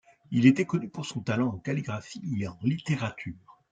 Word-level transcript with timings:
Il 0.31 0.47
était 0.47 0.65
connu 0.65 0.89
pour 0.89 1.05
son 1.05 1.21
talent 1.21 1.49
en 1.49 1.59
calligraphie 1.59 2.23
et 2.41 2.47
en 2.47 2.57
littérature. 2.63 3.59